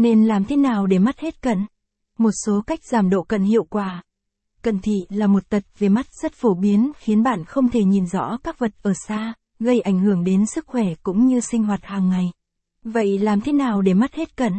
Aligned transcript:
Nên 0.00 0.24
làm 0.24 0.44
thế 0.44 0.56
nào 0.56 0.86
để 0.86 0.98
mắt 0.98 1.18
hết 1.18 1.42
cận? 1.42 1.58
Một 2.18 2.30
số 2.46 2.62
cách 2.66 2.84
giảm 2.84 3.10
độ 3.10 3.22
cận 3.22 3.42
hiệu 3.42 3.64
quả. 3.64 4.02
Cận 4.62 4.78
thị 4.78 4.94
là 5.08 5.26
một 5.26 5.48
tật 5.48 5.62
về 5.78 5.88
mắt 5.88 6.06
rất 6.22 6.32
phổ 6.32 6.54
biến 6.54 6.92
khiến 6.98 7.22
bạn 7.22 7.44
không 7.44 7.68
thể 7.68 7.84
nhìn 7.84 8.06
rõ 8.06 8.38
các 8.44 8.58
vật 8.58 8.70
ở 8.82 8.92
xa, 9.06 9.34
gây 9.58 9.80
ảnh 9.80 9.98
hưởng 9.98 10.24
đến 10.24 10.46
sức 10.46 10.66
khỏe 10.66 10.94
cũng 11.02 11.26
như 11.26 11.40
sinh 11.40 11.64
hoạt 11.64 11.84
hàng 11.84 12.08
ngày. 12.08 12.32
Vậy 12.84 13.18
làm 13.18 13.40
thế 13.40 13.52
nào 13.52 13.82
để 13.82 13.94
mắt 13.94 14.14
hết 14.14 14.36
cận? 14.36 14.52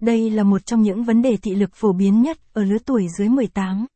Đây 0.00 0.30
là 0.30 0.42
một 0.42 0.66
trong 0.66 0.82
những 0.82 1.04
vấn 1.04 1.22
đề 1.22 1.36
thị 1.36 1.54
lực 1.54 1.70
phổ 1.74 1.92
biến 1.92 2.22
nhất 2.22 2.38
ở 2.52 2.64
lứa 2.64 2.78
tuổi 2.86 3.06
dưới 3.18 3.28
18. 3.28 3.86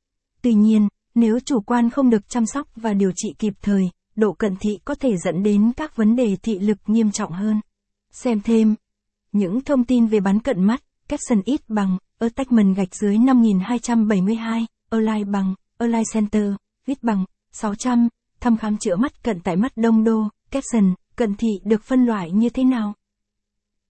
Tuy 0.43 0.55
nhiên, 0.55 0.89
nếu 1.15 1.41
chủ 1.41 1.61
quan 1.61 1.91
không 1.91 2.11
được 2.11 2.29
chăm 2.29 2.47
sóc 2.47 2.69
và 2.77 2.93
điều 2.93 3.13
trị 3.17 3.35
kịp 3.39 3.55
thời, 3.63 3.91
độ 4.17 4.33
cận 4.33 4.57
thị 4.57 4.79
có 4.85 4.95
thể 4.95 5.17
dẫn 5.25 5.43
đến 5.43 5.73
các 5.77 5.97
vấn 5.97 6.17
đề 6.17 6.37
thị 6.43 6.59
lực 6.59 6.79
nghiêm 6.87 7.11
trọng 7.11 7.33
hơn. 7.33 7.61
Xem 8.13 8.41
thêm. 8.41 8.75
Những 9.33 9.61
thông 9.61 9.85
tin 9.85 10.07
về 10.07 10.21
bán 10.21 10.41
cận 10.41 10.65
mắt, 10.65 10.83
caption 11.09 11.43
ít 11.45 11.61
bằng, 11.69 11.99
attachment 12.19 12.77
gạch 12.77 12.95
dưới 12.95 13.19
5272, 13.19 14.67
align 14.91 15.33
bằng, 15.33 15.55
align 15.79 16.03
center, 16.15 16.53
ít 16.87 17.03
bằng, 17.03 17.25
600, 17.53 18.09
thăm 18.41 18.57
khám 18.57 18.79
chữa 18.79 18.97
mắt 18.97 19.23
cận 19.23 19.41
tại 19.41 19.57
mắt 19.57 19.73
đông 19.77 20.05
đô, 20.05 20.29
caption, 20.51 20.95
cận 21.17 21.35
thị 21.35 21.49
được 21.65 21.83
phân 21.83 22.05
loại 22.05 22.31
như 22.31 22.49
thế 22.49 22.65
nào? 22.65 22.95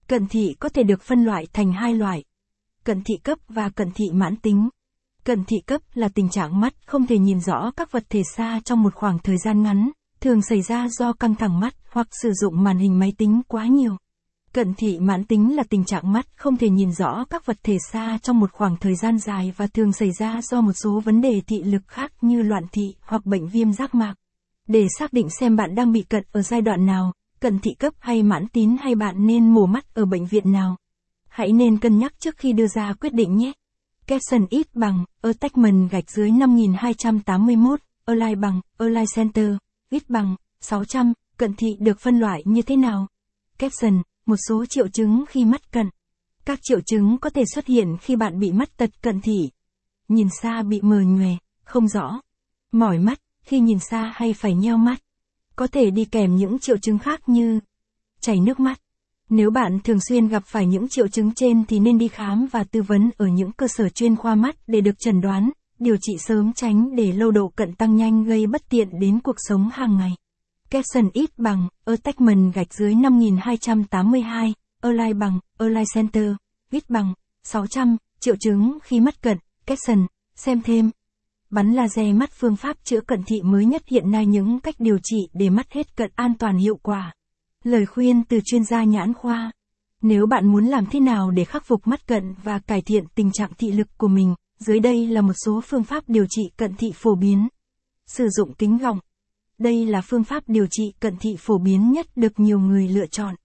Cận 0.07 0.27
thị 0.27 0.55
có 0.59 0.69
thể 0.69 0.83
được 0.83 1.01
phân 1.01 1.23
loại 1.23 1.47
thành 1.53 1.71
hai 1.73 1.95
loại. 1.95 2.23
Cận 2.83 3.03
thị 3.03 3.13
cấp 3.23 3.39
và 3.49 3.69
cận 3.69 3.91
thị 3.95 4.05
mãn 4.13 4.35
tính. 4.35 4.69
Cận 5.23 5.43
thị 5.43 5.57
cấp 5.65 5.81
là 5.93 6.09
tình 6.15 6.29
trạng 6.29 6.59
mắt 6.59 6.73
không 6.85 7.07
thể 7.07 7.17
nhìn 7.17 7.39
rõ 7.39 7.71
các 7.77 7.91
vật 7.91 8.03
thể 8.09 8.21
xa 8.35 8.59
trong 8.65 8.83
một 8.83 8.95
khoảng 8.95 9.19
thời 9.19 9.37
gian 9.37 9.63
ngắn, 9.63 9.91
thường 10.19 10.41
xảy 10.41 10.61
ra 10.61 10.87
do 10.89 11.13
căng 11.13 11.35
thẳng 11.35 11.59
mắt 11.59 11.75
hoặc 11.91 12.07
sử 12.21 12.31
dụng 12.33 12.63
màn 12.63 12.77
hình 12.77 12.99
máy 12.99 13.13
tính 13.17 13.41
quá 13.47 13.67
nhiều. 13.67 13.97
Cận 14.53 14.73
thị 14.73 14.99
mãn 14.99 15.23
tính 15.23 15.55
là 15.55 15.63
tình 15.69 15.85
trạng 15.85 16.11
mắt 16.11 16.27
không 16.35 16.57
thể 16.57 16.69
nhìn 16.69 16.91
rõ 16.91 17.25
các 17.29 17.45
vật 17.45 17.57
thể 17.63 17.77
xa 17.91 18.19
trong 18.21 18.39
một 18.39 18.51
khoảng 18.51 18.77
thời 18.77 18.95
gian 18.95 19.19
dài 19.19 19.53
và 19.57 19.67
thường 19.67 19.93
xảy 19.93 20.11
ra 20.11 20.41
do 20.41 20.61
một 20.61 20.73
số 20.83 20.99
vấn 20.99 21.21
đề 21.21 21.41
thị 21.47 21.63
lực 21.63 21.81
khác 21.87 22.11
như 22.21 22.41
loạn 22.41 22.63
thị 22.71 22.95
hoặc 23.01 23.25
bệnh 23.25 23.47
viêm 23.47 23.73
giác 23.73 23.95
mạc. 23.95 24.15
Để 24.67 24.87
xác 24.99 25.13
định 25.13 25.27
xem 25.39 25.55
bạn 25.55 25.75
đang 25.75 25.91
bị 25.91 26.01
cận 26.01 26.23
ở 26.31 26.41
giai 26.41 26.61
đoạn 26.61 26.85
nào, 26.85 27.13
cận 27.39 27.59
thị 27.59 27.71
cấp 27.79 27.93
hay 27.99 28.23
mãn 28.23 28.47
tín 28.47 28.77
hay 28.81 28.95
bạn 28.95 29.27
nên 29.27 29.53
mổ 29.53 29.65
mắt 29.65 29.93
ở 29.93 30.05
bệnh 30.05 30.25
viện 30.25 30.51
nào. 30.51 30.77
Hãy 31.27 31.51
nên 31.51 31.77
cân 31.77 31.97
nhắc 31.97 32.13
trước 32.19 32.37
khi 32.37 32.53
đưa 32.53 32.67
ra 32.67 32.93
quyết 32.93 33.13
định 33.13 33.37
nhé. 33.37 33.51
Capson 34.07 34.45
ít 34.49 34.75
bằng, 34.75 35.05
attachment 35.21 35.91
gạch 35.91 36.11
dưới 36.11 36.31
5281, 36.31 37.79
align 38.05 38.41
bằng, 38.41 38.61
align 38.77 39.05
center, 39.15 39.55
ít 39.89 40.09
bằng, 40.09 40.35
600, 40.61 41.13
cận 41.37 41.53
thị 41.53 41.67
được 41.79 41.99
phân 41.99 42.19
loại 42.19 42.41
như 42.45 42.61
thế 42.61 42.75
nào? 42.75 43.07
Caption, 43.61 44.01
một 44.25 44.35
số 44.47 44.65
triệu 44.65 44.87
chứng 44.87 45.23
khi 45.29 45.45
mắt 45.45 45.71
cận. 45.71 45.89
Các 46.45 46.59
triệu 46.61 46.81
chứng 46.81 47.17
có 47.17 47.29
thể 47.29 47.43
xuất 47.53 47.67
hiện 47.67 47.97
khi 48.01 48.15
bạn 48.15 48.39
bị 48.39 48.51
mắt 48.51 48.77
tật 48.77 49.01
cận 49.01 49.21
thị. 49.21 49.49
Nhìn 50.07 50.27
xa 50.41 50.63
bị 50.63 50.81
mờ 50.81 51.01
nhòe, 51.01 51.35
không 51.63 51.87
rõ. 51.87 52.21
Mỏi 52.71 52.99
mắt, 52.99 53.21
khi 53.43 53.59
nhìn 53.59 53.79
xa 53.79 54.13
hay 54.15 54.33
phải 54.33 54.55
nheo 54.55 54.77
mắt. 54.77 55.01
Có 55.55 55.67
thể 55.67 55.91
đi 55.91 56.05
kèm 56.05 56.35
những 56.35 56.59
triệu 56.59 56.77
chứng 56.77 56.99
khác 56.99 57.29
như 57.29 57.59
chảy 58.21 58.39
nước 58.39 58.59
mắt. 58.59 58.81
Nếu 59.29 59.51
bạn 59.51 59.79
thường 59.83 59.99
xuyên 60.09 60.27
gặp 60.27 60.43
phải 60.45 60.65
những 60.67 60.89
triệu 60.89 61.07
chứng 61.07 61.33
trên 61.33 61.65
thì 61.65 61.79
nên 61.79 61.97
đi 61.97 62.07
khám 62.07 62.47
và 62.51 62.63
tư 62.63 62.81
vấn 62.81 63.09
ở 63.17 63.27
những 63.27 63.51
cơ 63.51 63.67
sở 63.67 63.89
chuyên 63.89 64.15
khoa 64.15 64.35
mắt 64.35 64.55
để 64.67 64.81
được 64.81 64.99
chẩn 64.99 65.21
đoán, 65.21 65.49
điều 65.79 65.97
trị 66.01 66.13
sớm 66.19 66.53
tránh 66.53 66.95
để 66.95 67.11
lâu 67.11 67.31
độ 67.31 67.51
cận 67.55 67.75
tăng 67.75 67.95
nhanh 67.95 68.23
gây 68.23 68.47
bất 68.47 68.61
tiện 68.69 68.99
đến 68.99 69.19
cuộc 69.19 69.35
sống 69.37 69.69
hàng 69.73 69.97
ngày. 69.97 70.11
Capson 70.71 71.09
ít 71.13 71.29
bằng, 71.37 71.67
attachment 71.85 72.53
gạch 72.53 72.73
dưới 72.73 72.95
5282, 72.95 74.53
align 74.81 75.19
bằng, 75.19 75.39
align 75.57 75.83
center, 75.95 76.31
ít 76.71 76.89
bằng, 76.89 77.13
600, 77.43 77.97
triệu 78.19 78.35
chứng 78.39 78.77
khi 78.83 78.99
mắt 78.99 79.21
cận, 79.21 79.37
caption, 79.65 80.07
xem 80.35 80.61
thêm. 80.61 80.89
Bắn 81.49 81.73
laser 81.73 82.15
mắt 82.15 82.29
phương 82.33 82.55
pháp 82.55 82.77
chữa 82.83 83.01
cận 83.01 83.23
thị 83.23 83.41
mới 83.43 83.65
nhất 83.65 83.81
hiện 83.87 84.11
nay 84.11 84.25
những 84.25 84.59
cách 84.59 84.75
điều 84.79 84.97
trị 85.03 85.17
để 85.33 85.49
mắt 85.49 85.71
hết 85.71 85.95
cận 85.95 86.11
an 86.15 86.33
toàn 86.39 86.57
hiệu 86.57 86.79
quả. 86.83 87.13
Lời 87.63 87.85
khuyên 87.85 88.23
từ 88.23 88.39
chuyên 88.45 88.63
gia 88.63 88.83
nhãn 88.83 89.13
khoa. 89.13 89.51
Nếu 90.01 90.25
bạn 90.25 90.47
muốn 90.47 90.65
làm 90.65 90.85
thế 90.85 90.99
nào 90.99 91.31
để 91.31 91.45
khắc 91.45 91.65
phục 91.65 91.87
mắt 91.87 92.07
cận 92.07 92.35
và 92.43 92.59
cải 92.59 92.81
thiện 92.81 93.03
tình 93.15 93.31
trạng 93.31 93.51
thị 93.57 93.71
lực 93.71 93.87
của 93.97 94.07
mình, 94.07 94.35
dưới 94.59 94.79
đây 94.79 95.07
là 95.07 95.21
một 95.21 95.33
số 95.45 95.61
phương 95.65 95.83
pháp 95.83 96.03
điều 96.07 96.25
trị 96.29 96.43
cận 96.57 96.75
thị 96.75 96.91
phổ 96.95 97.15
biến. 97.15 97.47
Sử 98.07 98.29
dụng 98.29 98.53
kính 98.53 98.77
gọng. 98.77 98.99
Đây 99.61 99.85
là 99.85 100.01
phương 100.01 100.23
pháp 100.23 100.43
điều 100.47 100.67
trị 100.71 100.93
cận 100.99 101.15
thị 101.19 101.35
phổ 101.39 101.57
biến 101.57 101.91
nhất 101.91 102.07
được 102.15 102.39
nhiều 102.39 102.59
người 102.59 102.87
lựa 102.87 103.05
chọn. 103.11 103.35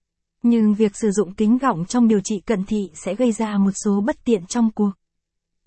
Nhưng 0.43 0.73
việc 0.73 0.91
sử 0.95 1.11
dụng 1.11 1.35
kính 1.35 1.57
gọng 1.57 1.85
trong 1.85 2.07
điều 2.07 2.19
trị 2.23 2.35
cận 2.45 2.63
thị 2.63 2.89
sẽ 2.93 3.15
gây 3.15 3.31
ra 3.31 3.57
một 3.57 3.71
số 3.85 4.01
bất 4.05 4.15
tiện 4.25 4.45
trong 4.45 4.71
cuộc 4.71 4.91